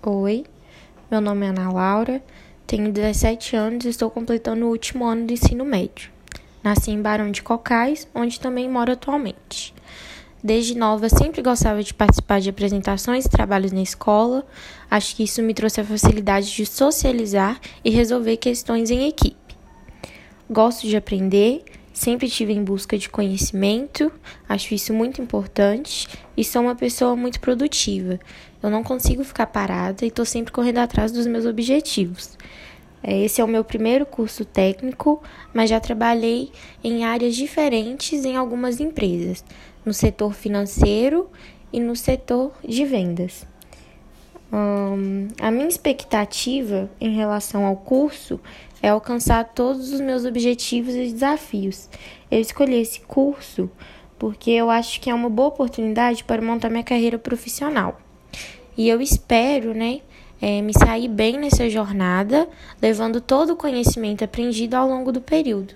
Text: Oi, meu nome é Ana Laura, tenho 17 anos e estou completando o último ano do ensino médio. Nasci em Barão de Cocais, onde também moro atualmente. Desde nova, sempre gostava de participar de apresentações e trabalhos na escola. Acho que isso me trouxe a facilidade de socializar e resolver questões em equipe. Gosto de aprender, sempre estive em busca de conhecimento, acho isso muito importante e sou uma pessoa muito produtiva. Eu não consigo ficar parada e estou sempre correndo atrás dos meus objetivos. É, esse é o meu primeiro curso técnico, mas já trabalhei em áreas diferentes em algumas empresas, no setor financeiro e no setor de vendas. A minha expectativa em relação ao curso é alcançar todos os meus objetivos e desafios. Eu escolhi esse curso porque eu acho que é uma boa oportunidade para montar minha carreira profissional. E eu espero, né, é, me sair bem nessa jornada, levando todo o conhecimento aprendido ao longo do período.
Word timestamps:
Oi, 0.00 0.44
meu 1.10 1.20
nome 1.20 1.44
é 1.44 1.48
Ana 1.48 1.72
Laura, 1.72 2.22
tenho 2.68 2.92
17 2.92 3.56
anos 3.56 3.84
e 3.84 3.88
estou 3.88 4.08
completando 4.08 4.64
o 4.64 4.68
último 4.68 5.04
ano 5.04 5.26
do 5.26 5.32
ensino 5.32 5.64
médio. 5.64 6.12
Nasci 6.62 6.92
em 6.92 7.02
Barão 7.02 7.32
de 7.32 7.42
Cocais, 7.42 8.06
onde 8.14 8.38
também 8.38 8.70
moro 8.70 8.92
atualmente. 8.92 9.74
Desde 10.42 10.78
nova, 10.78 11.08
sempre 11.08 11.42
gostava 11.42 11.82
de 11.82 11.92
participar 11.92 12.40
de 12.40 12.48
apresentações 12.48 13.24
e 13.24 13.28
trabalhos 13.28 13.72
na 13.72 13.82
escola. 13.82 14.46
Acho 14.88 15.16
que 15.16 15.24
isso 15.24 15.42
me 15.42 15.52
trouxe 15.52 15.80
a 15.80 15.84
facilidade 15.84 16.54
de 16.54 16.64
socializar 16.64 17.60
e 17.84 17.90
resolver 17.90 18.36
questões 18.36 18.92
em 18.92 19.08
equipe. 19.08 19.56
Gosto 20.48 20.86
de 20.86 20.96
aprender, 20.96 21.64
sempre 21.98 22.28
estive 22.28 22.52
em 22.52 22.62
busca 22.62 22.96
de 22.96 23.08
conhecimento, 23.08 24.12
acho 24.48 24.72
isso 24.72 24.94
muito 24.94 25.20
importante 25.20 26.08
e 26.36 26.44
sou 26.44 26.62
uma 26.62 26.76
pessoa 26.76 27.16
muito 27.16 27.40
produtiva. 27.40 28.20
Eu 28.62 28.70
não 28.70 28.84
consigo 28.84 29.24
ficar 29.24 29.46
parada 29.46 30.04
e 30.04 30.08
estou 30.08 30.24
sempre 30.24 30.52
correndo 30.52 30.78
atrás 30.78 31.10
dos 31.10 31.26
meus 31.26 31.44
objetivos. 31.44 32.38
É, 33.02 33.24
esse 33.24 33.40
é 33.40 33.44
o 33.44 33.48
meu 33.48 33.64
primeiro 33.64 34.06
curso 34.06 34.44
técnico, 34.44 35.20
mas 35.52 35.70
já 35.70 35.80
trabalhei 35.80 36.52
em 36.84 37.04
áreas 37.04 37.34
diferentes 37.34 38.24
em 38.24 38.36
algumas 38.36 38.78
empresas, 38.78 39.44
no 39.84 39.92
setor 39.92 40.34
financeiro 40.34 41.28
e 41.72 41.80
no 41.80 41.96
setor 41.96 42.52
de 42.66 42.84
vendas. 42.84 43.44
A 44.50 45.50
minha 45.50 45.68
expectativa 45.68 46.90
em 47.00 47.14
relação 47.14 47.66
ao 47.66 47.76
curso 47.76 48.40
é 48.82 48.88
alcançar 48.88 49.44
todos 49.44 49.92
os 49.92 50.00
meus 50.00 50.24
objetivos 50.24 50.94
e 50.94 51.12
desafios. 51.12 51.88
Eu 52.30 52.40
escolhi 52.40 52.80
esse 52.80 53.00
curso 53.00 53.70
porque 54.18 54.50
eu 54.50 54.68
acho 54.68 55.00
que 55.00 55.10
é 55.10 55.14
uma 55.14 55.30
boa 55.30 55.48
oportunidade 55.48 56.24
para 56.24 56.42
montar 56.42 56.68
minha 56.68 56.82
carreira 56.82 57.18
profissional. 57.18 58.00
E 58.76 58.88
eu 58.88 59.00
espero, 59.00 59.74
né, 59.74 60.00
é, 60.40 60.60
me 60.62 60.72
sair 60.72 61.08
bem 61.08 61.38
nessa 61.38 61.68
jornada, 61.68 62.48
levando 62.80 63.20
todo 63.20 63.52
o 63.52 63.56
conhecimento 63.56 64.24
aprendido 64.24 64.74
ao 64.74 64.88
longo 64.88 65.12
do 65.12 65.20
período. 65.20 65.74